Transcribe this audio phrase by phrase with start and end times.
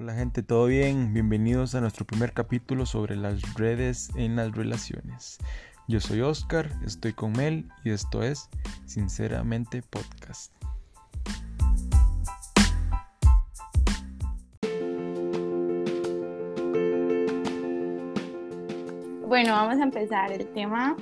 [0.00, 1.12] Hola gente, ¿todo bien?
[1.12, 5.36] Bienvenidos a nuestro primer capítulo sobre las redes en las relaciones.
[5.88, 8.48] Yo soy Oscar, estoy con Mel y esto es
[8.86, 10.54] Sinceramente Podcast.
[19.28, 20.32] Bueno, vamos a empezar.
[20.32, 20.96] El tema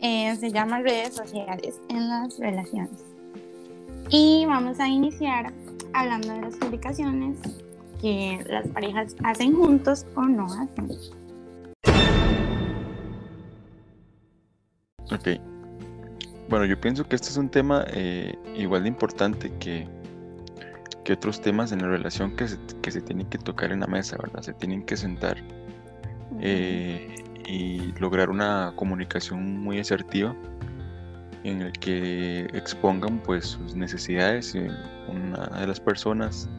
[0.00, 3.04] eh, se llama redes sociales en las relaciones.
[4.08, 5.52] Y vamos a iniciar
[5.94, 7.63] hablando de las publicaciones
[8.04, 10.90] que las parejas hacen juntos o no hacen.
[15.10, 15.40] Ok.
[16.50, 19.88] Bueno, yo pienso que este es un tema eh, igual de importante que,
[21.02, 23.86] que otros temas en la relación que se, que se tienen que tocar en la
[23.86, 24.42] mesa, ¿verdad?
[24.42, 25.38] Se tienen que sentar
[26.40, 30.36] eh, y lograr una comunicación muy asertiva
[31.42, 34.54] en el que expongan pues sus necesidades.
[35.08, 36.50] Una de las personas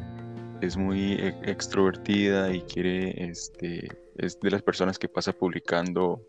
[0.65, 6.21] es muy e-, extrovertida y quiere, este, es de las personas que pasa publicando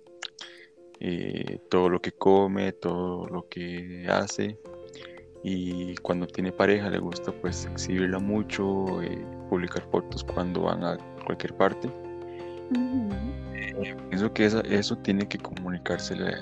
[1.01, 4.59] eh, todo lo que come, todo lo que hace
[5.49, 10.97] y cuando tiene pareja le gusta pues exhibirla mucho, eh, publicar fotos cuando van a
[11.25, 11.89] cualquier parte.
[13.55, 16.35] Eh, pienso que eso tiene que comunicársele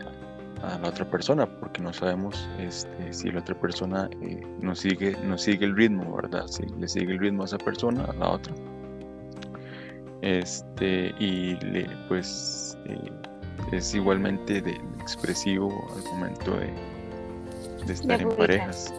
[0.68, 5.16] a la otra persona porque no sabemos este, si la otra persona eh, no, sigue,
[5.24, 6.46] no sigue el ritmo, ¿verdad?
[6.46, 8.54] Si le sigue el ritmo a esa persona, a la otra.
[10.22, 13.12] Este, y le, pues eh,
[13.72, 16.72] es igualmente de, expresivo al momento de,
[17.86, 18.94] de estar en parejas.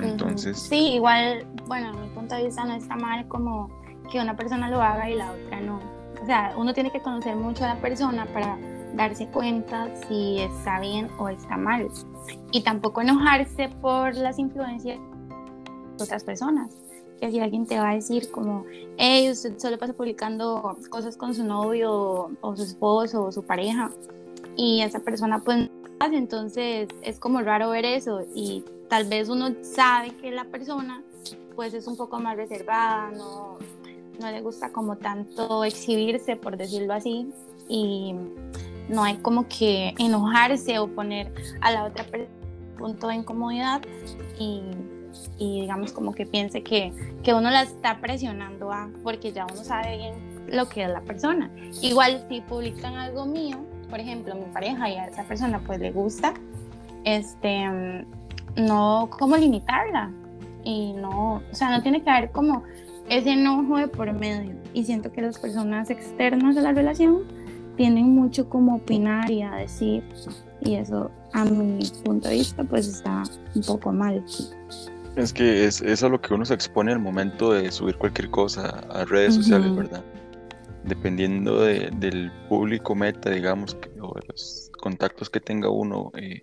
[0.00, 0.58] Entonces.
[0.58, 3.70] Sí, igual, bueno, a mi punto de vista no está mal como
[4.10, 5.80] que una persona lo haga y la otra no.
[6.22, 8.56] O sea, uno tiene que conocer mucho a la persona para
[8.94, 11.88] darse cuenta si está bien o está mal.
[12.52, 14.98] Y tampoco enojarse por las influencias
[15.96, 16.74] de otras personas.
[17.20, 18.64] Que si alguien te va a decir como,
[18.96, 23.90] hey, usted solo pasa publicando cosas con su novio o su esposo o su pareja
[24.56, 25.68] y esa persona pues
[26.00, 31.02] entonces es como raro ver eso y tal vez uno sabe que la persona
[31.56, 33.56] pues es un poco más reservada, no,
[34.20, 37.28] no le gusta como tanto exhibirse, por decirlo así,
[37.68, 38.14] y
[38.88, 43.82] no hay como que enojarse o poner a la otra persona punto de incomodidad
[44.38, 44.62] y,
[45.38, 49.96] digamos como que piense que, que uno la está presionando a, porque ya uno sabe
[49.96, 50.14] bien
[50.48, 51.50] lo que es la persona.
[51.80, 55.92] Igual si publican algo mío, por ejemplo, mi pareja y a esa persona pues le
[55.92, 56.34] gusta,
[57.04, 58.04] este,
[58.56, 60.10] no como limitarla
[60.64, 62.64] y no, o sea, no tiene que haber como
[63.08, 67.22] ese enojo de por medio y siento que las personas externas de la relación
[67.76, 70.02] tienen mucho como opinar y a decir
[70.60, 73.22] y eso a mi punto de vista pues está
[73.54, 74.24] un poco mal.
[75.16, 78.30] Es que es, es a lo que uno se expone al momento de subir cualquier
[78.30, 80.02] cosa a redes sociales, ¿verdad?
[80.84, 86.42] Dependiendo del público meta, digamos, o de los contactos que tenga uno eh,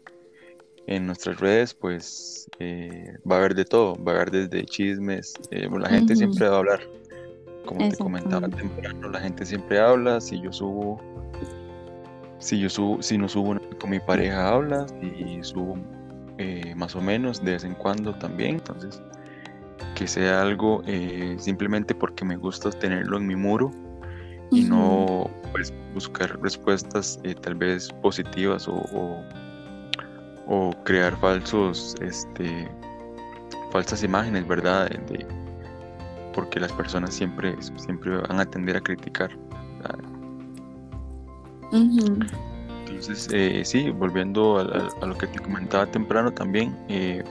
[0.88, 5.34] en nuestras redes, pues eh, va a haber de todo, va a haber desde chismes,
[5.52, 6.80] eh, la gente siempre va a hablar,
[7.66, 11.00] como te comentaba temprano, la gente siempre habla, si yo subo
[12.42, 15.78] si yo subo, si no subo con mi pareja habla y subo
[16.38, 19.02] eh, más o menos de vez en cuando también, entonces
[19.96, 23.72] que sea algo eh, simplemente porque me gusta tenerlo en mi muro
[24.50, 29.24] y no pues, buscar respuestas eh, tal vez positivas o,
[30.48, 32.70] o, crear falsos este
[33.72, 35.26] falsas imágenes verdad de,
[36.34, 39.30] porque las personas siempre siempre van a tender a criticar
[41.72, 47.24] entonces, eh, sí, volviendo a, lo que te comentaba temprano también, eh,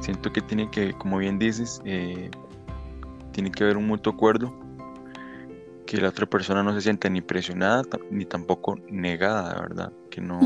[0.00, 2.30] siento que tiene que, como bien dices, eh,
[3.32, 4.52] tiene que haber un mutuo acuerdo,
[5.86, 9.92] que la otra persona no se sienta ni presionada ni tampoco negada, ¿verdad?
[10.10, 10.40] Que no,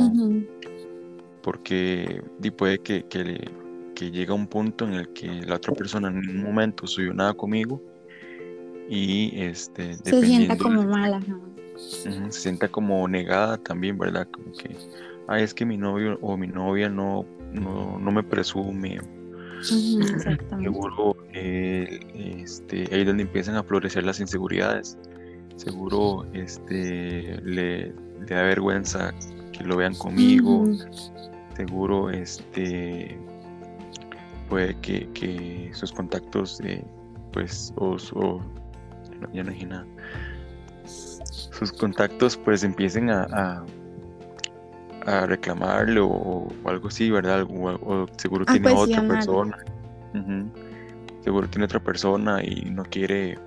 [1.42, 2.22] porque
[2.56, 3.50] puede que, que,
[3.94, 7.34] que llega un punto en el que la otra persona en ningún momento subió nada
[7.34, 7.82] conmigo
[8.88, 11.20] y este se sienta como mala
[11.76, 14.26] se sienta como negada también, ¿verdad?
[14.30, 14.76] Como que,
[15.28, 18.98] ay, es que mi novio o mi novia no, no, me presume.
[19.62, 24.98] Seguro este, ahí es donde empiezan a florecer las inseguridades.
[25.56, 27.92] Seguro este, le,
[28.26, 29.14] da vergüenza
[29.52, 30.66] que lo vean conmigo.
[31.56, 33.18] Seguro este,
[34.48, 36.84] puede que, sus contactos, eh,
[37.32, 38.40] pues, o, o
[39.32, 39.86] ya no dije nada
[41.58, 43.64] sus contactos pues empiecen a,
[45.06, 47.46] a, reclamarle o, algo así, ¿verdad?
[47.48, 49.58] O, seguro tiene otra persona.
[51.22, 53.38] Seguro tiene otra persona y no quiere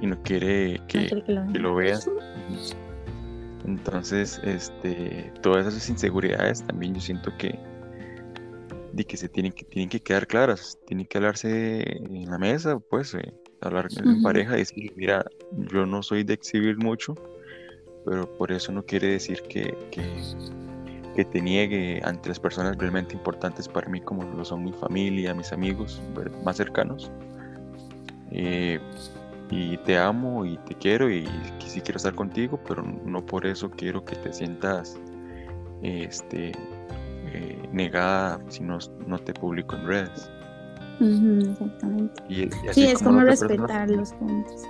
[0.00, 1.08] y no quiere que,
[1.54, 2.08] lo, veas.
[3.64, 7.58] Entonces, este, todas esas inseguridades también yo siento que,
[8.92, 12.78] de que se tienen que, tienen que quedar claras, tienen que hablarse en la mesa,
[12.78, 15.24] pues, eh, hablar en pareja y decir, mira,
[15.72, 17.14] yo no soy de exhibir mucho,
[18.06, 23.66] pero por eso no quiere decir que, que, te niegue ante las personas realmente importantes
[23.66, 26.00] para mí, como lo son mi familia, mis amigos
[26.44, 27.10] más cercanos.
[28.30, 28.78] Eh,
[29.50, 31.26] y te amo y te quiero y
[31.66, 34.98] sí quiero estar contigo, pero no por eso quiero que te sientas
[35.82, 36.52] este,
[37.32, 40.30] eh, negada si no, no, te publico en redes.
[41.00, 42.22] exactamente.
[42.72, 44.62] sí, es como, respetar los puntos.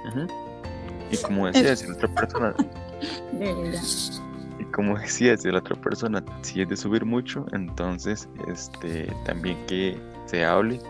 [1.11, 2.55] Y como decía, si la otra persona...
[4.58, 9.56] y como decía, si la otra persona si es de subir mucho, entonces este, también
[9.67, 10.81] que se hable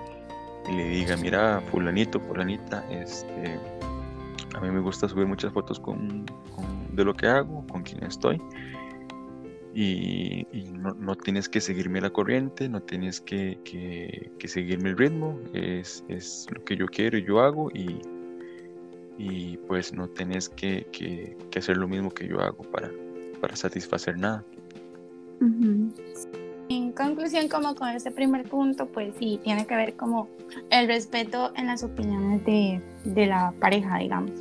[0.68, 3.60] y le diga, mira, fulanito, fulanita, este
[4.56, 6.24] a mí me gusta subir muchas fotos con,
[6.92, 8.40] de lo que hago, con quien estoy.
[9.74, 13.58] Y, no, tienes que seguirme la corriente, no tienes que,
[14.46, 16.02] seguirme el ritmo, es,
[16.50, 18.00] lo que yo quiero y yo hago y,
[19.18, 22.90] y pues no tienes que, hacer lo mismo que yo hago para,
[23.40, 24.44] para satisfacer nada.
[26.68, 30.28] En conclusión, como con este primer punto, pues sí, tiene que ver como
[30.70, 34.32] el respeto en las opiniones de, de la pareja, digamos.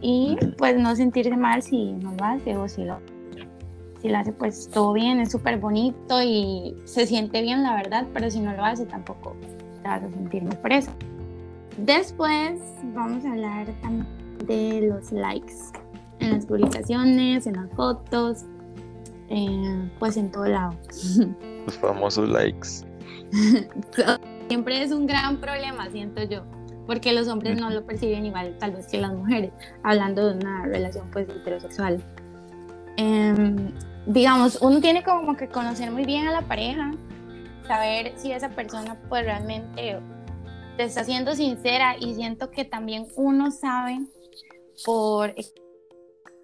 [0.00, 3.00] Y pues no sentirse mal si no lo hace o si lo,
[4.00, 8.06] si lo hace, pues todo bien, es súper bonito y se siente bien, la verdad,
[8.14, 9.36] pero si no lo hace tampoco
[9.82, 10.92] te vas a sentir muy por eso.
[11.78, 12.60] Después
[12.94, 14.06] vamos a hablar también
[14.46, 15.54] de los likes
[16.20, 18.44] en las publicaciones, en las fotos,
[19.28, 20.74] eh, pues en todo lado.
[21.66, 22.68] Los famosos likes.
[24.48, 26.42] Siempre es un gran problema, siento yo
[26.88, 29.52] porque los hombres no lo perciben igual tal vez que las mujeres,
[29.82, 32.02] hablando de una relación pues heterosexual.
[32.96, 33.72] Em,
[34.06, 36.92] digamos, uno tiene como que conocer muy bien a la pareja,
[37.66, 40.00] saber si esa persona pues realmente
[40.78, 43.98] te está siendo sincera y siento que también uno sabe
[44.86, 45.34] por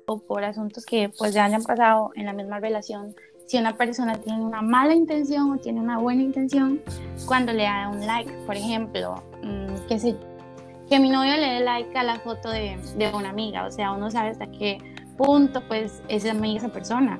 [0.07, 3.15] o por asuntos que pues ya hayan pasado en la misma relación
[3.47, 6.83] si una persona tiene una mala intención o tiene una buena intención
[7.27, 10.17] cuando le da un like por ejemplo mm, que se
[10.89, 13.93] que mi novio le dé like a la foto de, de, una amiga, o sea,
[13.93, 14.77] uno sabe hasta qué
[15.17, 17.19] punto pues es amiga esa persona.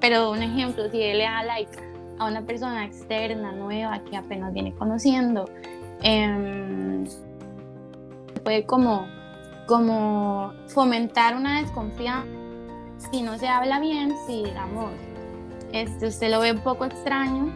[0.00, 1.78] Pero un ejemplo, si él le da like
[2.18, 5.44] a una persona externa, nueva, que apenas viene conociendo,
[6.02, 7.04] eh,
[8.42, 9.06] puede como,
[9.66, 12.28] como fomentar una desconfianza.
[13.10, 14.90] Si no se habla bien, si digamos,
[15.72, 17.52] este, usted lo ve un poco extraño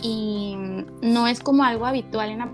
[0.00, 0.56] y
[1.02, 2.48] no es como algo habitual en la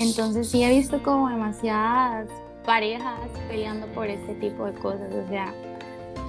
[0.00, 2.28] entonces sí he visto como demasiadas
[2.64, 5.52] parejas peleando por este tipo de cosas, o sea,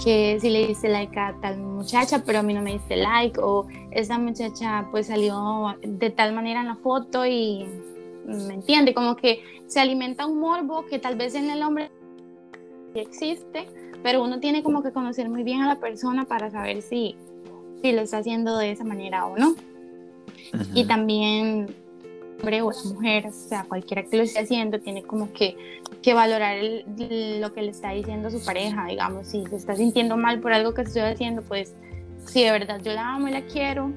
[0.04, 3.40] que si le diste like a tal muchacha, pero a mí no me diste like,
[3.40, 7.66] o esa muchacha pues salió de tal manera en la foto y
[8.26, 11.92] me entiende, como que se alimenta un morbo que tal vez en el hombre
[12.96, 13.68] existe,
[14.04, 17.16] pero uno tiene como que conocer muy bien a la persona para saber si,
[17.82, 19.56] si lo está haciendo de esa manera o no.
[20.74, 21.74] Y también
[22.42, 25.56] hombre o la mujer, o sea, cualquiera que lo esté haciendo, tiene como que,
[26.02, 30.40] que valorar lo que le está diciendo su pareja, digamos, si se está sintiendo mal
[30.40, 31.76] por algo que estoy haciendo, pues
[32.26, 33.94] si de verdad yo la amo y la quiero,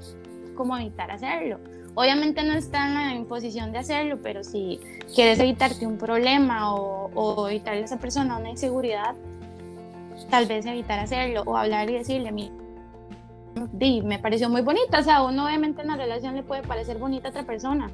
[0.54, 1.58] como evitar hacerlo.
[1.94, 4.80] Obviamente no está en la imposición de hacerlo, pero si
[5.14, 9.14] quieres evitarte un problema o, o evitarle a esa persona una inseguridad,
[10.28, 12.50] tal vez evitar hacerlo o hablar y decirle, mí
[14.04, 17.28] me pareció muy bonita, o sea, uno obviamente en la relación le puede parecer bonita
[17.28, 17.90] a otra persona,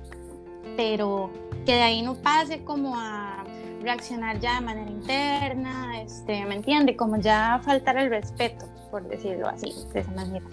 [0.81, 1.31] pero
[1.67, 3.45] que de ahí no pase como a
[3.83, 6.97] reaccionar ya de manera interna, este, ¿me entiende?
[6.97, 10.47] Como ya faltar el respeto, por decirlo así, de esa manera.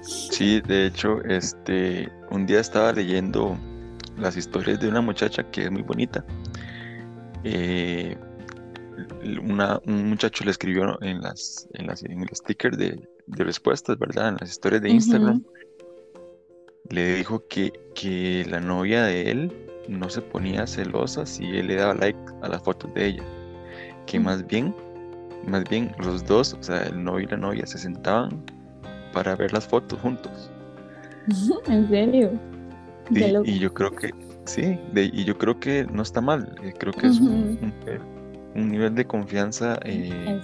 [0.00, 3.54] Sí, de hecho, este, un día estaba leyendo
[4.16, 6.24] las historias de una muchacha que es muy bonita.
[7.44, 8.16] Eh,
[9.84, 14.28] un muchacho le escribió en las, en las en el sticker de, de respuestas, ¿verdad?
[14.30, 15.44] En las historias de Instagram
[16.90, 19.52] le dijo que, que la novia de él
[19.88, 23.24] no se ponía celosa si él le daba like a las fotos de ella.
[24.06, 24.74] Que más bien,
[25.46, 28.44] más bien los dos, o sea, el novio y la novia se sentaban
[29.12, 30.50] para ver las fotos juntos.
[31.66, 32.30] ¿En serio?
[33.10, 34.10] y yo creo que,
[34.46, 36.54] sí, y yo creo que no está mal.
[36.62, 37.72] Eh, creo que es un,
[38.54, 40.40] nivel de confianza eh,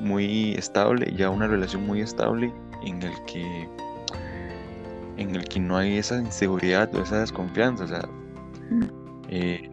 [0.00, 2.52] muy estable, ya una relación muy estable
[2.82, 3.68] en el que
[5.16, 7.84] en el que no hay esa inseguridad o esa desconfianza.
[7.84, 8.08] O sea,
[9.28, 9.70] eh,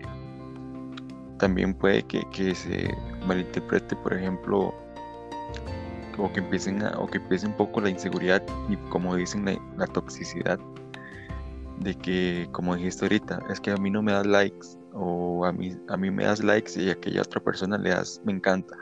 [1.37, 2.95] también puede que, que se
[3.25, 4.73] malinterprete, por ejemplo,
[6.17, 9.45] o que empiecen a, o que empiece un poco la inseguridad y como dicen
[9.77, 10.59] la, toxicidad
[11.79, 15.51] de que como dijiste ahorita es que a mí no me das likes o a
[15.51, 18.75] mí a mí me das likes y a aquella otra persona le das me encanta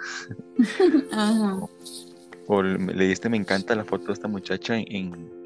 [2.48, 5.39] o le diste me encanta la foto de esta muchacha en, en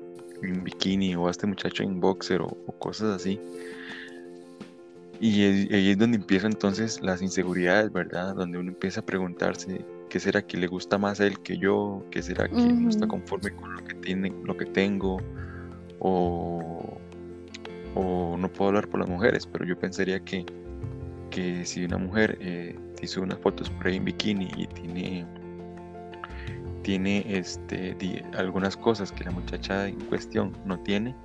[0.52, 3.40] bikini o a este muchacho en boxer o, cosas así
[5.20, 10.20] y ahí es donde empiezan entonces las inseguridades verdad donde uno empieza a preguntarse ¿Qué
[10.20, 12.06] será que le gusta más a él que yo?
[12.12, 15.20] ¿Qué será que no está conforme con lo que, tiene, lo que tengo?
[15.98, 17.00] O,
[17.96, 20.46] no puedo hablar por las mujeres, pero yo pensaría que,
[21.32, 25.26] que si una mujer eh, hizo unas fotos por ahí en bikini y tiene
[26.84, 31.16] tiene este, algunas cosas que la muchacha en cuestión no tiene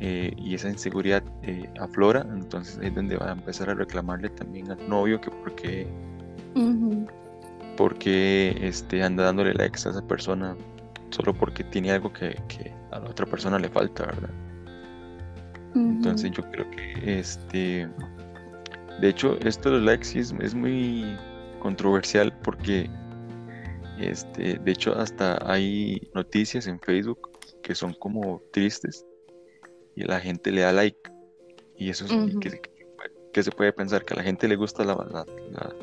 [0.00, 4.70] eh, y esa inseguridad eh, aflora, entonces es donde va a empezar a reclamarle también
[4.70, 5.86] al novio que porque
[7.76, 10.56] porque este, anda dándole likes a esa persona
[11.10, 12.36] solo porque tiene algo que,
[12.90, 14.30] a la otra persona le falta, ¿verdad?
[15.74, 17.88] Entonces yo creo que este
[19.00, 21.16] de hecho esto de los likes es, muy
[21.60, 22.88] controversial porque
[24.00, 27.30] este de hecho hasta hay noticias en Facebook
[27.62, 29.06] que son como tristes
[29.94, 30.98] y la gente le da like
[31.76, 32.12] y eso es
[33.32, 35.26] que, se puede pensar que a la gente le gusta la, la,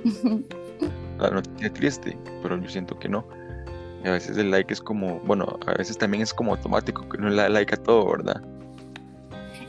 [1.20, 3.28] la noticia triste, pero yo siento que no.
[4.04, 7.18] Y a veces el like es como, bueno, a veces también es como automático, que
[7.18, 8.42] uno le da like a todo, ¿verdad?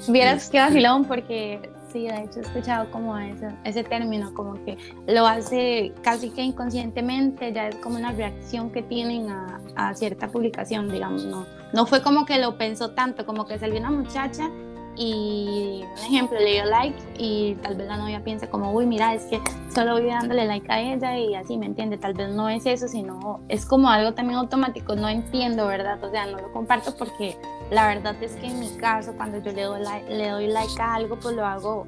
[0.08, 1.60] Vieras que vacilón, porque
[1.92, 6.42] sí, de hecho he escuchado como ese, ese término, como que lo hace casi que
[6.42, 11.86] inconscientemente, ya es como una reacción que tienen a, a cierta publicación, digamos, no, no
[11.86, 14.50] fue como que lo pensó tanto, como que salió una muchacha
[14.96, 19.14] y un ejemplo le dio like y tal vez la novia piense como uy mira
[19.14, 19.40] es que
[19.74, 22.88] solo voy dándole like a ella y así me entiende tal vez no es eso
[22.88, 27.36] sino es como algo también automático no entiendo verdad o sea no lo comparto porque
[27.70, 30.80] la verdad es que en mi caso cuando yo le doy like, le doy like
[30.80, 31.86] a algo pues lo hago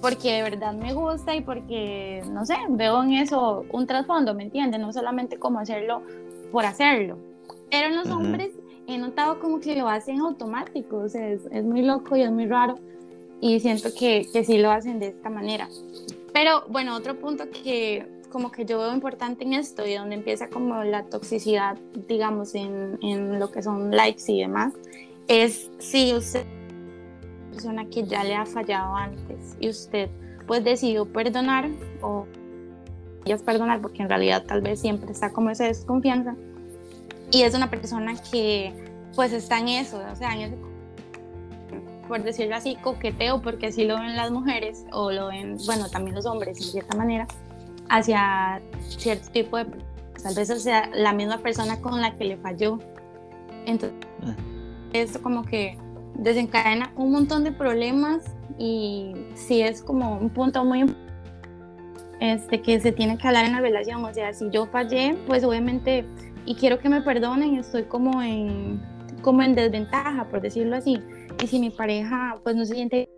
[0.00, 4.44] porque de verdad me gusta y porque no sé veo en eso un trasfondo me
[4.44, 6.02] entiende no solamente como hacerlo
[6.52, 7.18] por hacerlo.
[7.70, 8.52] Pero en los hombres
[8.86, 12.30] he notado como que lo hacen automático, o sea, es, es muy loco y es
[12.30, 12.76] muy raro
[13.40, 15.68] y siento que, que sí lo hacen de esta manera.
[16.32, 20.48] Pero bueno, otro punto que como que yo veo importante en esto y donde empieza
[20.48, 21.76] como la toxicidad,
[22.08, 24.72] digamos, en, en lo que son likes y demás,
[25.28, 26.46] es si usted
[27.52, 30.08] es una persona que ya le ha fallado antes y usted
[30.46, 31.68] pues decidió perdonar
[32.00, 32.26] o
[33.26, 36.34] es perdonar porque en realidad tal vez siempre está como esa desconfianza
[37.32, 38.72] y es una persona que
[39.16, 40.56] pues está en eso, o sea, en ese,
[42.06, 46.14] por decirlo así, coqueteo, porque así lo ven las mujeres o lo ven, bueno, también
[46.14, 47.26] los hombres en cierta manera,
[47.88, 49.66] hacia cierto tipo de...
[50.22, 52.78] Tal vez sea la misma persona con la que le falló.
[53.66, 53.98] Entonces,
[54.92, 55.76] esto como que
[56.14, 58.22] desencadena un montón de problemas
[58.56, 60.94] y sí es como un punto muy
[62.20, 65.42] este que se tiene que hablar en la relación, o sea, si yo fallé, pues
[65.42, 66.04] obviamente
[66.46, 68.80] y quiero que me perdonen, estoy como en,
[69.22, 71.00] como en desventaja, por decirlo así.
[71.42, 73.08] Y si mi pareja pues no se siente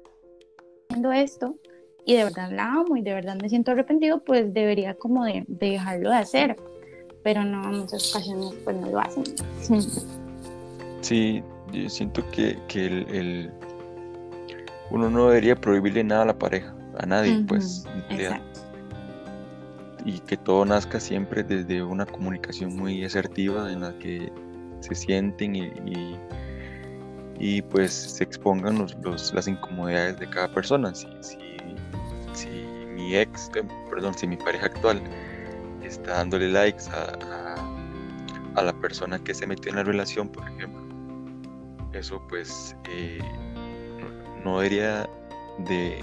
[0.88, 1.56] haciendo esto
[2.04, 5.44] y de verdad la amo y de verdad me siento arrepentido, pues debería como de,
[5.48, 6.56] dejarlo de hacer.
[7.22, 9.24] Pero no, en muchas ocasiones pues no lo hacen.
[11.00, 13.50] Sí, yo siento que, que el,
[14.90, 17.84] uno no debería prohibirle nada a la pareja, a nadie, pues.
[18.10, 18.53] Exacto
[20.04, 24.30] y que todo nazca siempre desde una comunicación muy asertiva en la que
[24.80, 26.18] se sienten y,
[27.38, 30.94] y, pues se expongan los, las incomodidades de cada persona.
[30.94, 31.38] Si, si,
[32.34, 32.48] si
[32.94, 35.00] mi ex, eh, perdón, si mi pareja actual
[35.82, 37.56] está dándole likes a,
[38.56, 40.82] a, la persona que se metió en la relación, por ejemplo,
[41.94, 43.18] eso pues eh,
[44.44, 45.08] no, debería
[45.66, 45.98] de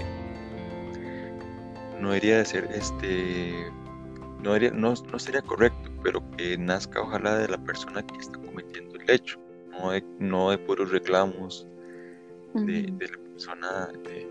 [2.00, 3.70] no debería de ser este
[4.42, 9.10] no, no, sería correcto, pero que nazca ojalá de la persona que está cometiendo el
[9.10, 9.38] hecho,
[9.70, 11.66] no de, no de puros reclamos
[12.54, 14.30] de, la persona que,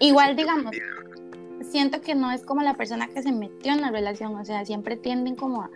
[0.00, 0.74] Igual, digamos,
[1.70, 4.64] siento que no es como la persona que se metió en la relación, o sea,
[4.64, 5.70] siempre tienden como a,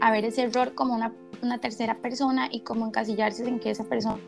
[0.00, 3.84] a ver ese error como una, una tercera persona y como encasillarse en que esa
[3.84, 4.18] persona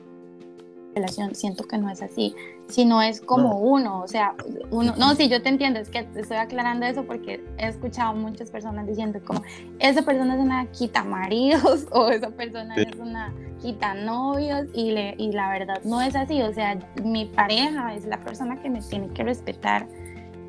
[0.96, 2.34] relación, siento que no es así,
[2.68, 4.34] sino es como uno, o sea,
[4.70, 8.14] uno, no, sí, yo te entiendo, es que te estoy aclarando eso porque he escuchado
[8.14, 9.42] muchas personas diciendo como,
[9.78, 15.14] esa persona es una quita maridos o esa persona es una quita novios y, le,
[15.18, 18.80] y la verdad no es así, o sea, mi pareja es la persona que me
[18.80, 19.86] tiene que respetar,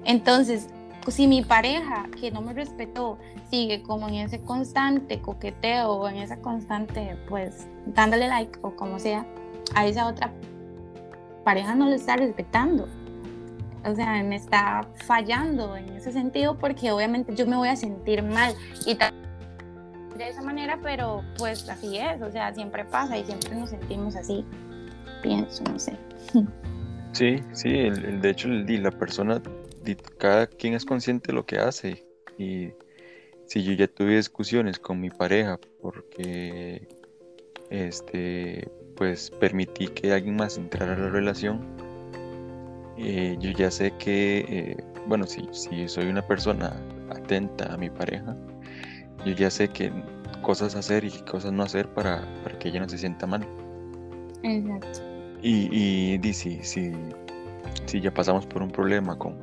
[0.05, 0.69] entonces,
[1.09, 3.17] si mi pareja que no me respetó
[3.49, 8.99] sigue como en ese constante coqueteo o en esa constante, pues, dándole like o como
[8.99, 9.25] sea,
[9.75, 10.31] a esa otra
[11.43, 12.87] pareja no le está respetando.
[13.85, 18.21] O sea, me está fallando en ese sentido porque obviamente yo me voy a sentir
[18.21, 18.53] mal
[18.85, 18.97] y
[20.17, 24.15] de esa manera, pero pues así es, o sea, siempre pasa y siempre nos sentimos
[24.15, 24.43] así,
[25.21, 25.93] pienso, no sé.
[27.13, 29.41] Sí, sí, el, de hecho la persona,
[30.17, 32.05] cada quien es consciente de lo que hace
[32.37, 32.71] y
[33.45, 36.87] si yo ya tuve discusiones con mi pareja porque
[37.69, 41.61] este pues permití que alguien más entrara a la relación.
[42.97, 46.75] Eh, yo ya sé que eh, bueno si, si soy una persona
[47.11, 48.35] atenta a mi pareja
[49.25, 49.91] yo ya sé que
[50.41, 53.45] cosas hacer y cosas no hacer para, para que ella no se sienta mal.
[54.43, 55.01] Exacto.
[55.41, 56.93] Y, y, si, si,
[57.85, 59.35] si ya pasamos por un problema con,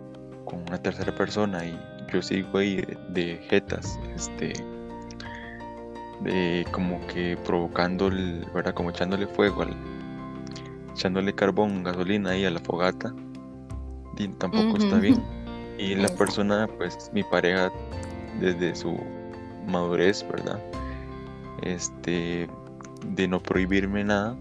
[0.44, 1.78] con una tercera persona y
[2.12, 4.52] yo sigo ahí de, jetas, este,
[6.22, 8.74] de como que provocando, el, ¿verdad?
[8.74, 9.74] Como echándole fuego, al,
[10.92, 13.14] echándole carbón, gasolina ahí a la fogata,
[14.18, 15.22] y tampoco está bien.
[15.78, 17.72] Y la persona, pues mi pareja,
[18.40, 18.96] desde su
[19.66, 20.60] madurez, ¿verdad?
[21.62, 22.48] Este,
[23.06, 24.36] de no prohibirme nada,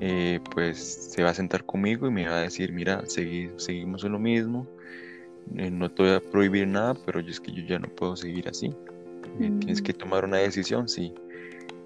[0.00, 4.12] eh, pues se va a sentar conmigo y me va a decir, mira, seguimos en
[4.12, 4.66] lo mismo,
[5.56, 8.16] eh, no te voy a prohibir nada, pero yo es que yo ya no puedo
[8.16, 8.74] seguir así.
[9.40, 10.88] Eh, tienes que tomar una decisión.
[10.88, 11.14] Si,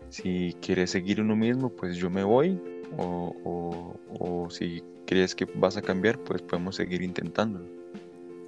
[0.08, 2.60] si quieres seguir uno mismo, pues yo me voy.
[2.98, 7.64] O, o, si crees que vas a cambiar, pues podemos seguir intentándolo.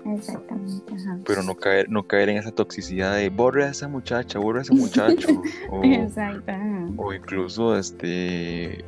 [0.07, 0.93] Exactamente.
[1.27, 4.63] Pero no caer, no caer en esa toxicidad de borra a esa muchacha, borra a
[4.63, 5.29] ese muchacho.
[5.71, 6.53] o, Exacto.
[6.99, 8.85] o incluso este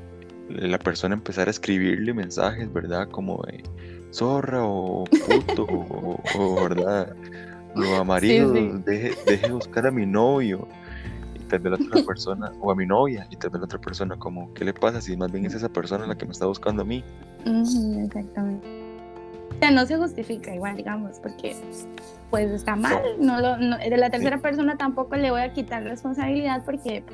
[0.49, 3.09] la persona empezar a escribirle mensajes, ¿verdad?
[3.09, 3.65] Como de
[4.13, 7.15] zorra o puto o, verdad
[7.77, 10.67] lo amarillo Deje, deje buscar a mi novio
[11.35, 13.81] y tal vez la otra persona o a mi novia y tal vez la otra
[13.81, 16.47] persona como qué le pasa si más bien es esa persona la que me está
[16.47, 17.05] buscando a mí.
[17.45, 18.67] Exactamente.
[19.55, 21.57] O sea, no se justifica igual, digamos, porque
[22.31, 23.01] pues está mal.
[23.19, 27.05] No, lo, de la tercera persona tampoco le voy a quitar responsabilidad porque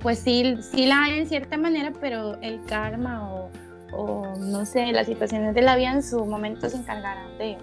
[0.00, 3.50] pues sí, sí la hay en cierta manera, pero el karma o
[3.92, 7.56] o no sé, las situaciones de la vida en su momento se encargarán de,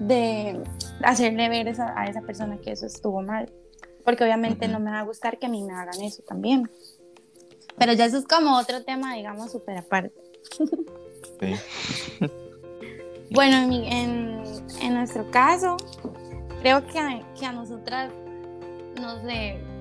[0.00, 0.62] de
[1.02, 3.50] hacerle ver a esa persona que eso estuvo mal.
[4.04, 6.68] Porque obviamente no me va a gustar que a mí me hagan eso también.
[7.78, 10.20] Pero ya eso es como otro tema, digamos, súper aparte.
[11.40, 11.54] Sí.
[13.30, 14.42] bueno, en,
[14.80, 15.76] en, nuestro caso,
[16.60, 18.12] creo que, que a nosotras
[19.00, 19.22] nos,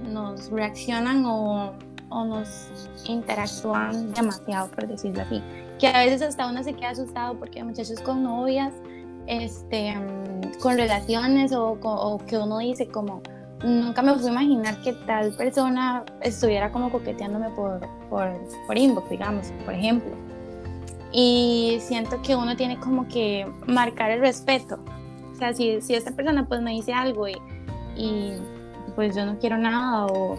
[0.04, 1.74] nos reaccionan o
[2.12, 2.68] o nos
[3.06, 5.42] interactúan demasiado, por decirlo así.
[5.80, 8.74] Que a veces hasta uno se queda asustado porque hay muchachos con novias,
[9.28, 9.96] este,
[10.62, 13.22] con relaciones o, que uno dice como,
[13.64, 17.80] nunca me pude imaginar que tal persona estuviera como coqueteándome por,
[18.10, 18.32] por,
[18.68, 20.12] por inbox, digamos, por ejemplo.
[21.12, 24.80] Y siento que uno tiene como que marcar el respeto.
[25.34, 27.36] O sea, si, si esta persona pues me dice algo y,
[27.98, 28.34] y
[28.96, 30.38] pues yo no quiero nada o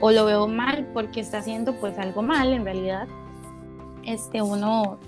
[0.00, 3.08] o lo veo mal porque está haciendo pues algo mal en realidad,
[4.04, 4.98] este, uno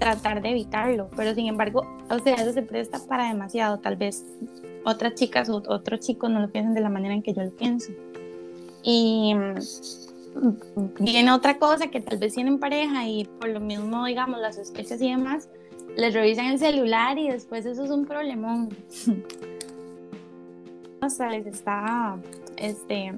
[0.00, 4.24] tratar de evitarlo, pero sin embargo, o sea, eso se presta para demasiado, tal vez
[4.84, 7.50] otras chicas o otros chicos no lo piensen de la manera en que yo lo
[7.50, 7.92] pienso.
[8.82, 14.40] Y mm, viene otra cosa que tal vez tienen pareja y por lo mismo, digamos,
[14.40, 15.50] las sospechas y demás,
[15.96, 18.70] les revisan el celular y después eso es un problemón.
[21.02, 22.16] o sea, les está,
[22.56, 23.12] este,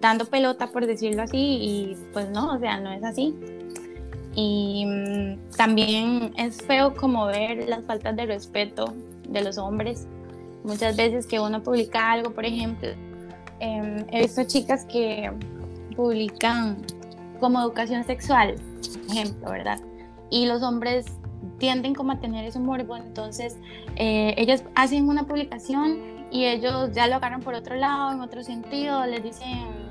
[0.00, 3.34] dando pelota, por decirlo así, y pues no, o sea, no es así.
[4.34, 8.92] Y mm, también es feo como ver las faltas de respeto
[9.28, 10.06] de los hombres.
[10.64, 12.88] Muchas veces que uno publica algo, por ejemplo,
[13.60, 15.30] em, he visto chicas que
[15.94, 16.78] publican
[17.38, 18.54] como educación sexual,
[19.10, 19.78] ejemplo, ¿verdad?
[20.30, 21.06] Y los hombres
[21.58, 23.58] tienden como a tener ese morbo, entonces
[23.96, 25.98] eh, ellos hacen una publicación
[26.30, 29.83] y ellos ya lo agarran por otro lado, en otro sentido, les dicen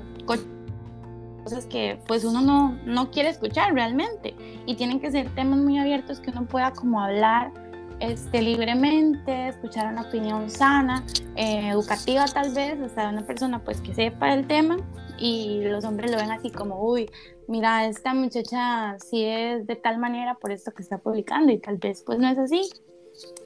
[1.44, 4.34] cosas que pues uno no, no quiere escuchar realmente.
[4.66, 7.52] Y tienen que ser temas muy abiertos que uno pueda como hablar
[8.00, 11.04] este, libremente, escuchar una opinión sana,
[11.36, 14.76] eh, educativa tal vez, o sea, una persona pues que sepa el tema
[15.18, 17.08] y los hombres lo ven así como, uy,
[17.46, 21.76] mira, esta muchacha sí es de tal manera por esto que está publicando y tal
[21.78, 22.68] vez pues no es así,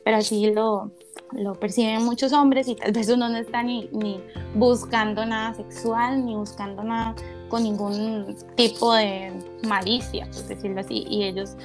[0.05, 0.93] pero así lo,
[1.33, 4.23] lo perciben muchos hombres y tal vez uno no está ni, ni
[4.55, 7.15] buscando nada sexual, ni buscando nada
[7.49, 9.33] con ningún tipo de
[9.67, 11.57] malicia, por decirlo así, y ellos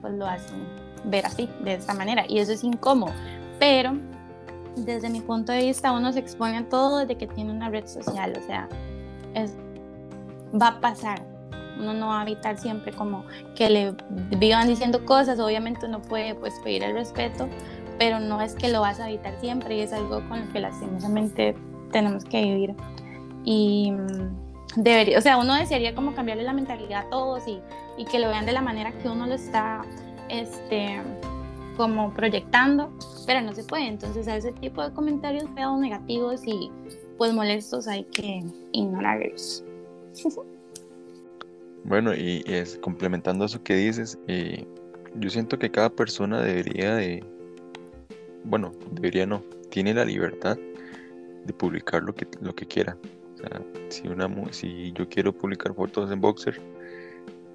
[0.00, 0.66] pues lo hacen
[1.04, 3.12] ver así, de esta manera, y eso es incómodo,
[3.58, 3.96] pero
[4.76, 7.86] desde mi punto de vista uno se expone a todo desde que tiene una red
[7.86, 8.68] social, o sea,
[10.60, 11.22] va a pasar.
[11.78, 13.24] Uno no va a evitar siempre como
[13.56, 13.94] que le
[14.36, 17.48] vivan diciendo cosas, obviamente uno puede pues pedir el respeto,
[17.98, 20.60] pero no es que lo vas a evitar siempre y es algo con lo que
[20.60, 21.56] lastimosamente
[21.90, 22.74] tenemos que vivir.
[23.44, 24.41] Y mm,
[24.76, 27.60] debería, o sea, uno desearía como cambiarle la mentalidad a todos y,
[27.96, 29.82] y que lo vean de la manera que uno lo está
[30.28, 31.00] este,
[31.76, 32.92] como proyectando,
[33.26, 33.86] pero no se puede.
[33.86, 36.70] Entonces a ese tipo de comentarios feos, negativos y
[37.18, 39.64] pues molestos hay que ignorarlos.
[41.84, 42.44] Bueno, y
[42.80, 44.64] complementando eso que dices, eh,
[45.16, 47.24] yo siento que cada persona debería de,
[48.44, 50.56] bueno, debería no, tiene la libertad
[51.44, 52.96] de publicar lo que, lo que quiera.
[53.88, 56.60] Si, una, si yo quiero publicar fotos en Boxer,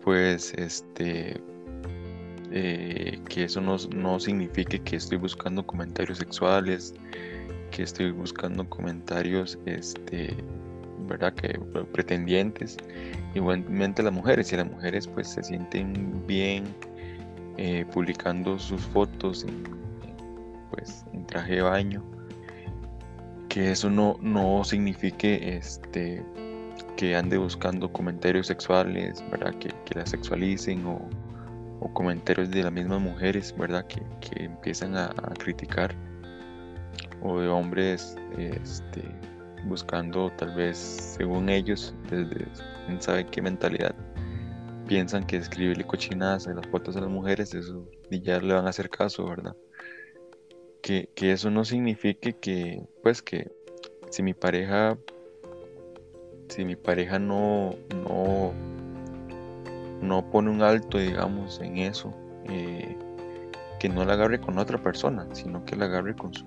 [0.03, 1.41] pues este,
[2.51, 6.93] eh, que eso no, no signifique que estoy buscando comentarios sexuales,
[7.71, 10.35] que estoy buscando comentarios, este,
[11.07, 11.33] ¿verdad?
[11.33, 11.59] Que
[11.91, 12.77] pretendientes.
[13.35, 16.65] Igualmente las mujeres, si las mujeres pues se sienten bien
[17.57, 19.63] eh, publicando sus fotos en,
[20.71, 22.03] pues en traje de baño,
[23.49, 26.23] que eso no, no signifique este
[26.95, 29.53] que ande buscando comentarios sexuales, ¿verdad?
[29.59, 31.07] Que, que la sexualicen o,
[31.79, 33.85] o comentarios de las mismas mujeres, ¿verdad?
[33.85, 35.93] Que, que empiezan a, criticar
[37.21, 39.03] o de hombres este,
[39.65, 42.47] buscando tal vez según ellos desde
[42.85, 43.95] quién sabe qué mentalidad
[44.87, 48.67] piensan que escribirle cochinadas en las fotos a las mujeres eso y ya le van
[48.67, 49.55] a hacer caso verdad
[50.81, 53.51] que, que eso no signifique que pues que
[54.09, 54.97] si mi pareja
[56.49, 58.53] si mi pareja no no
[60.01, 62.13] no pone un alto, digamos, en eso,
[62.45, 62.95] eh,
[63.79, 66.45] que no la agarre con otra persona, sino que la agarre con su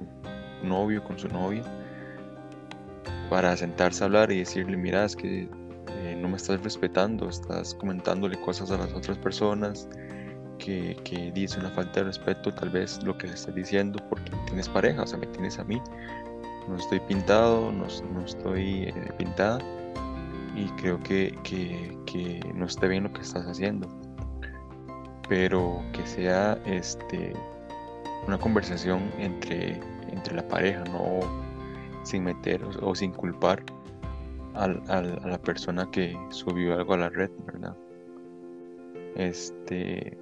[0.63, 1.63] novio, con su novia,
[3.29, 5.49] para sentarse a hablar y decirle, mira, es que
[5.89, 9.89] eh, no me estás respetando, estás comentándole cosas a las otras personas,
[10.61, 14.69] que, dice una falta de respeto, tal vez lo que le estás diciendo, porque tienes
[14.69, 15.81] pareja, o sea, me tienes a mí,
[16.69, 17.87] no estoy pintado, no,
[18.25, 19.59] estoy eh, pintada
[20.55, 21.35] y creo que,
[22.55, 23.89] no esté bien lo que estás haciendo.
[25.29, 27.33] Pero que sea este
[28.27, 31.21] una conversación entre, entre la pareja, no
[32.03, 33.63] sin meter o, sin culpar
[34.55, 37.75] a la persona que subió algo a la red, ¿verdad?
[39.15, 40.19] Este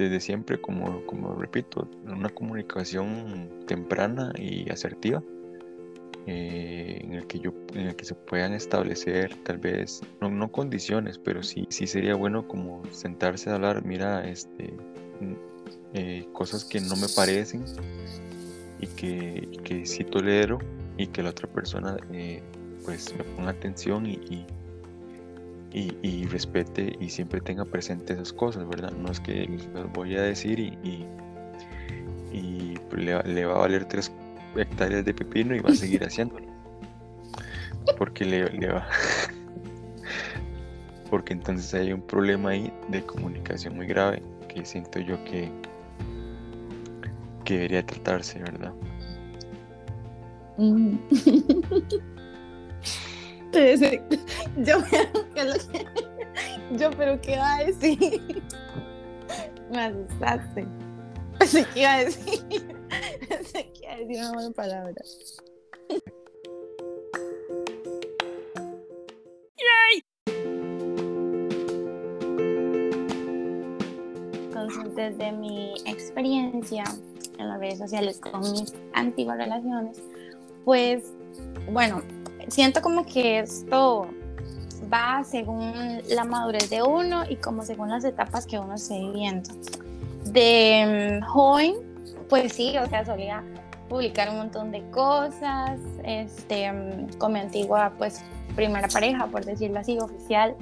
[0.00, 5.22] desde siempre, como, como repito, una comunicación temprana y asertiva
[6.26, 11.18] eh, en, el que yo, en el que se puedan establecer tal vez, no, condiciones,
[11.18, 14.74] pero sí, sí sería bueno como sentarse a hablar, mira, este,
[15.94, 17.64] eh, cosas que no me parecen
[18.80, 20.58] y que, que sí tolero
[20.96, 22.42] y que la otra persona eh,
[22.84, 24.46] pues me ponga atención y,
[25.72, 28.92] y, respete y siempre tenga presente esas cosas, ¿verdad?
[28.92, 30.76] No es que las voy a decir y,
[32.32, 34.12] y, le, le, va a valer tres
[34.56, 36.46] hectáreas de pepino y va a seguir haciéndolo.
[37.96, 38.88] Porque le, va.
[41.10, 45.50] Porque entonces hay un problema ahí de comunicación muy grave que siento yo que,
[47.44, 48.72] que debería tratarse, ¿verdad?
[56.72, 57.98] Yo, pero ¿qué va a decir?
[59.70, 60.66] Me asustaste.
[61.74, 62.40] ¿Qué iba a decir?
[63.98, 64.94] decir una buena palabra.
[74.44, 76.84] Entonces, desde mi experiencia
[77.38, 80.02] en las redes sociales con mis antiguas relaciones,
[80.64, 81.04] pues,
[81.72, 82.02] bueno,
[82.50, 84.08] siento como que esto
[84.92, 89.50] va según la madurez de uno y como según las etapas que uno esté viviendo.
[90.24, 91.74] De mm, joven,
[92.28, 93.42] pues sí, o sea, solía
[93.88, 96.70] publicar un montón de cosas, este,
[97.18, 98.22] con mi antigua, pues,
[98.54, 100.54] primera pareja, por decirlo así, oficial,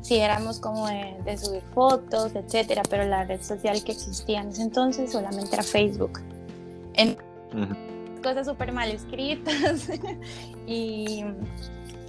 [0.00, 4.62] si éramos como de, subir fotos, etcétera, pero la red social que existía en ese
[4.62, 6.20] entonces solamente era Facebook.
[8.22, 9.90] Cosas súper mal escritas
[10.66, 11.24] y,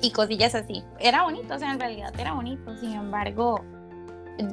[0.01, 0.83] y cosillas así.
[0.99, 3.63] Era bonito, o sea, en realidad era bonito, sin embargo,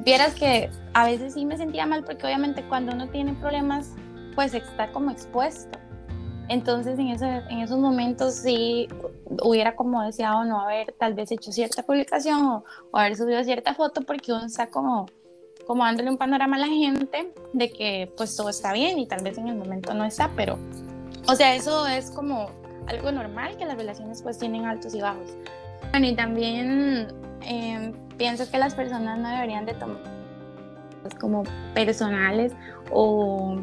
[0.03, 3.93] vieras que a veces sí me sentía mal porque obviamente cuando uno tiene problemas,
[4.35, 5.79] pues está como expuesto.
[6.49, 8.87] Entonces en, en esos momentos sí
[9.43, 14.01] hubiera como deseado no haber tal vez hecho cierta publicación o, haber subido cierta foto
[14.01, 15.05] porque uno está como
[15.65, 19.23] como dándole un panorama a la gente de que pues todo está bien y tal
[19.23, 20.57] vez en el momento no está, pero,
[21.27, 22.49] o sea, eso es como
[22.87, 25.35] algo normal que las relaciones pues tienen altos y bajos.
[25.91, 27.07] Bueno, y también
[27.41, 30.01] eh, pienso que las personas no deberían de tomar
[31.19, 32.53] como personales
[32.91, 33.57] o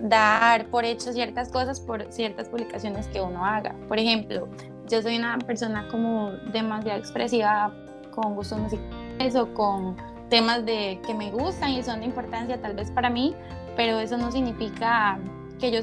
[0.00, 3.74] dar por hecho ciertas cosas por ciertas publicaciones que uno haga.
[3.88, 4.48] Por ejemplo,
[4.88, 7.72] yo soy una persona como demasiado expresiva
[8.14, 9.96] con gustos musicales o con
[10.28, 13.34] temas de que me gustan y son de importancia tal vez para mí,
[13.76, 15.18] pero eso no significa
[15.58, 15.80] que yo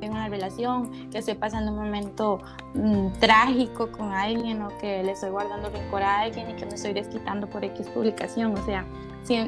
[0.00, 2.40] tengo una relación, que estoy pasando un momento
[2.74, 6.74] mm, trágico con alguien o que le estoy guardando rencor a alguien y que me
[6.74, 8.54] estoy desquitando por X publicación.
[8.56, 8.86] O sea,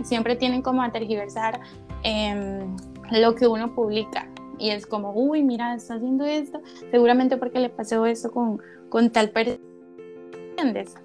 [0.02, 1.60] siempre tienen como a tergiversar
[2.02, 2.76] em,
[3.10, 4.28] lo que uno publica.
[4.58, 9.10] Y es como, uy, mira, está haciendo esto, seguramente porque le pasó esto con, con
[9.10, 9.62] tal persona.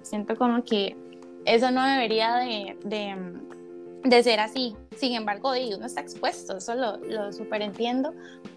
[0.02, 0.96] Siento como que
[1.44, 3.16] eso no debería de, de,
[4.02, 4.76] de, ser así.
[4.96, 8.12] Sin embargo, uno está expuesto, eso lo, lo super entiendo,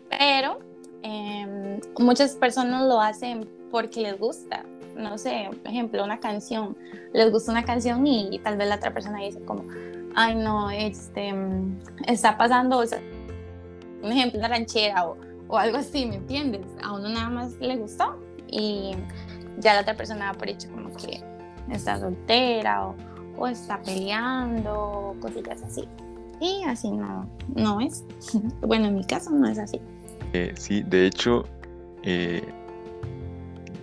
[0.10, 0.60] pero
[1.04, 4.64] Em, muchas personas lo hacen porque les gusta.
[4.96, 6.76] No sé, por ejemplo, una canción.
[7.14, 9.64] Les gusta una canción y, tal vez la otra persona dice como,
[10.16, 11.34] ay no, este,
[12.08, 12.84] está pasando,
[14.02, 16.66] un ejemplo, una ranchera o, o, algo así, ¿me entiendes?
[16.82, 18.96] A uno nada más le gustó y
[19.60, 21.22] ya la otra persona por hecho como que
[21.72, 22.96] está soltera o,
[23.38, 25.88] o está peleando, cosillas así.
[26.40, 28.04] Y así no, no es.
[28.62, 29.82] bueno, en mi caso no es así.
[30.34, 31.46] Eh, sí, de hecho,
[32.04, 32.44] eh,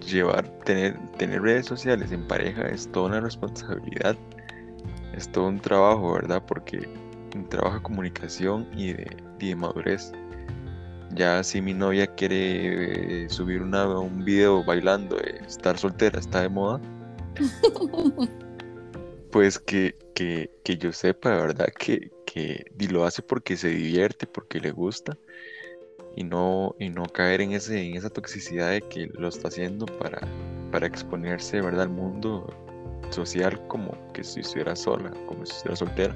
[0.06, 4.16] llevar, tener, tener redes sociales en pareja es toda una responsabilidad,
[5.16, 6.42] es todo un trabajo, ¿verdad?
[6.46, 6.88] Porque
[7.34, 10.12] un trabajo de comunicación y de, madurez.
[11.10, 16.48] Ya si mi novia quiere eh, subir una, un video bailando, estar soltera, está de
[16.48, 16.80] moda,
[19.30, 21.68] pues que, que, que, yo sepa, ¿verdad?
[21.78, 25.18] Que, que lo hace porque se divierte, porque le gusta
[26.16, 29.86] y no, y no caer en, ese, en esa toxicidad de que lo está haciendo
[29.86, 30.20] para,
[30.70, 31.82] para exponerse ¿verdad?
[31.82, 32.46] al mundo
[33.10, 36.14] social como que si estuviera sola, como si estuviera soltera.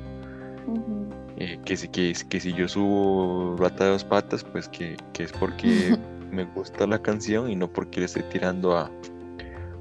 [1.38, 5.24] Eh, que, si, que, que, si yo subo rata de dos patas, pues que, que
[5.24, 5.96] es porque
[6.30, 8.90] me gusta la canción y no porque le estoy tirando a,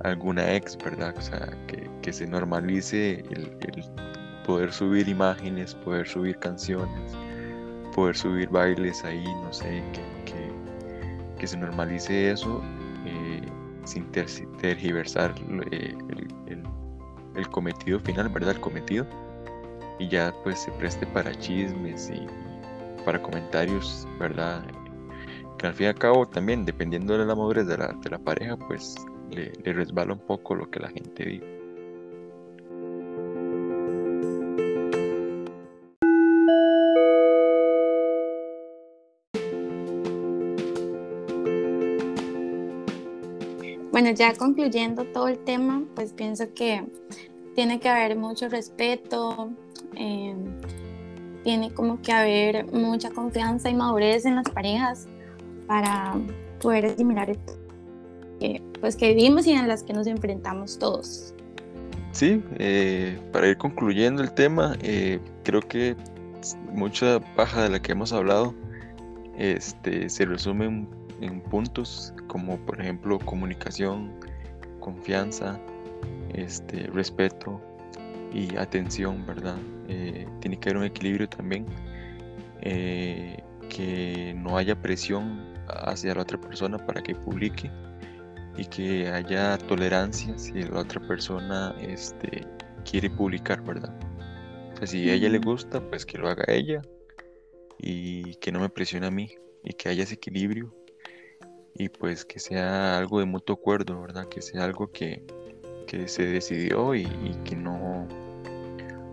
[0.03, 1.15] alguna ex, ¿verdad?
[1.17, 3.83] O sea, que, que se normalice el, el,
[4.45, 7.11] poder subir imágenes, poder subir canciones,
[7.97, 10.51] poder subir bailes ahí, no sé, que,
[11.35, 12.61] que, se normalice eso
[13.05, 13.41] eh,
[13.85, 15.33] sin tergiversar
[15.71, 15.97] eh,
[17.35, 18.51] el, cometido final, ¿verdad?
[18.51, 19.07] El cometido.
[19.97, 22.27] Y ya pues se preste para chismes y,
[23.03, 24.63] para comentarios, ¿verdad?
[25.57, 28.95] Que al fin y al cabo también, dependiendo de la madurez de la, pareja, pues
[29.31, 31.56] le resbala un poco lo que la gente dice.
[43.99, 46.85] Bueno, ya concluyendo todo el tema, pues pienso que
[47.55, 49.49] tiene que haber mucho respeto,
[49.95, 50.35] eh,
[51.43, 55.07] tiene como que haber mucha confianza y madurez en las parejas
[55.65, 56.13] para
[56.61, 57.35] poder asimilar
[58.39, 61.33] que, pues, que vivimos y en las que nos enfrentamos todos.
[62.11, 65.95] Sí, eh, para ir concluyendo el tema, eh, creo que
[66.71, 68.53] mucha paja de la que hemos hablado
[69.39, 70.87] este, se resume en
[71.21, 74.13] en puntos como por ejemplo comunicación,
[74.79, 75.59] confianza,
[76.33, 77.61] este, respeto
[78.33, 79.57] y atención, ¿verdad?
[79.87, 81.65] Eh, tiene que haber un equilibrio también,
[82.61, 87.71] eh, que no haya presión hacia la otra persona para que publique
[88.57, 92.45] y que haya tolerancia si la otra persona este,
[92.89, 93.93] quiere publicar, ¿verdad?
[94.73, 96.81] O sea, si a ella le gusta, pues que lo haga ella
[97.77, 99.29] y que no me presione a mí
[99.63, 100.73] y que haya ese equilibrio
[101.77, 104.27] y pues que sea algo de mutuo acuerdo, ¿verdad?
[104.27, 105.23] Que sea algo que,
[106.07, 107.05] se decidió y,
[107.45, 108.07] que no,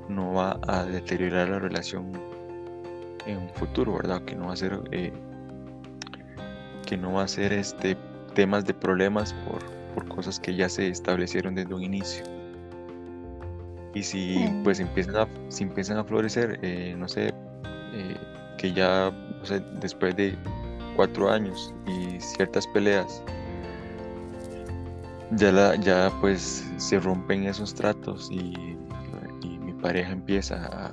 [0.08, 2.10] no va a deteriorar la relación
[3.26, 4.24] en un futuro, ¿verdad?
[4.24, 5.12] Que no va a ser eh,
[6.86, 7.96] que no va a ser este
[8.34, 12.24] temas de problemas por, por cosas que ya se establecieron desde un inicio.
[13.94, 17.28] Y si pues empiezan a, si empiezan a florecer, eh, no sé,
[17.92, 18.16] eh,
[18.58, 19.12] que ya
[19.80, 20.36] después de
[20.96, 23.22] cuatro años y ciertas peleas,
[25.32, 28.76] ya, la, ya pues se rompen esos tratos y,
[29.60, 30.90] mi pareja empieza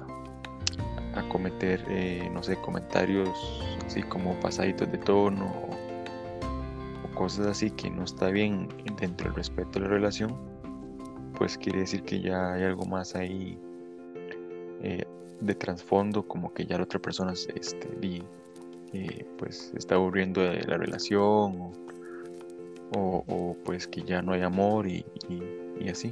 [1.15, 3.29] a, cometer, eh, no sé, comentarios
[3.85, 8.67] así como pasaditos de tono o, cosas así que no está bien
[8.99, 10.35] dentro del respeto de la relación,
[11.37, 13.59] pues quiere decir que ya hay algo más ahí
[14.81, 15.05] eh,
[15.39, 17.87] de trasfondo, como que ya la otra persona este,
[18.93, 21.71] eh, pues está aburriendo de la relación
[22.93, 25.06] o, pues que ya no hay amor y,
[25.89, 26.12] así.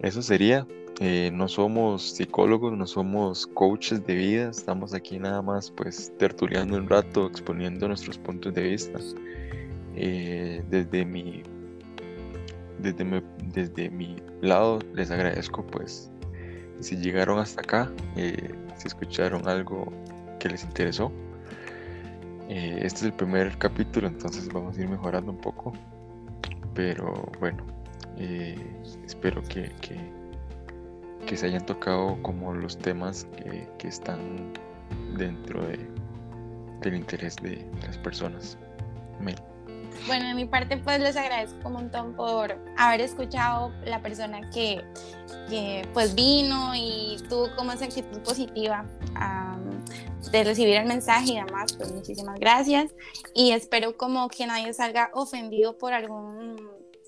[0.00, 0.66] Eso sería.
[1.00, 6.76] Eh, no somos psicólogos, no somos coaches de vida, estamos aquí nada más pues tertuleando
[6.76, 9.00] un rato, exponiendo nuestros puntos de vista.
[9.96, 11.42] Eh, desde mi
[12.78, 13.20] desde mi,
[13.52, 16.10] desde mi lado les agradezco pues
[16.80, 19.92] si llegaron hasta acá, si escucharon algo
[20.42, 21.12] que les interesó.
[22.48, 25.72] Eh, este es el primer capítulo, entonces vamos a ir mejorando un poco.
[26.74, 27.64] Pero bueno,
[28.18, 28.58] eh,
[29.06, 33.26] espero que, que, se hayan tocado como los temas
[33.78, 34.52] que, están
[35.16, 35.78] dentro de,
[36.82, 38.58] del interés de, las personas.
[40.06, 44.84] Bueno, de mi parte pues les agradezco un montón por haber escuchado la persona que,
[45.48, 48.84] que pues vino y tuvo como esa actitud positiva
[50.32, 52.90] de recibir el mensaje y demás, pues muchísimas gracias
[53.34, 56.56] y espero como que nadie salga ofendido por algún,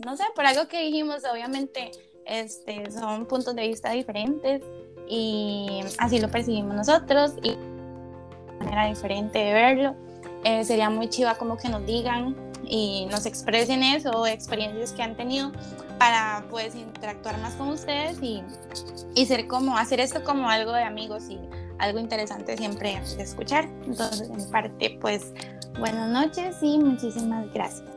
[0.04, 1.90] no sé, por algo que dijimos, obviamente
[2.26, 4.62] este, son puntos de vista diferentes
[5.08, 7.56] y así lo percibimos nosotros y
[8.58, 9.96] manera diferente de verlo.
[10.44, 15.16] Eh, sería muy chiva como que nos digan y nos expresen eso, experiencias que han
[15.16, 15.52] tenido
[15.98, 18.42] para pues interactuar más con ustedes y,
[19.14, 21.38] y ser como, hacer esto como algo de amigos y
[21.78, 23.68] algo interesante siempre de escuchar.
[23.87, 25.32] Entonces, en parte, pues
[25.78, 27.93] buenas noches y muchísimas gracias.